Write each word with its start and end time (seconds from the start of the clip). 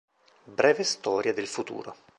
Breve 0.45 0.81
storia 0.83 1.31
del 1.31 1.45
futuro". 1.45 1.93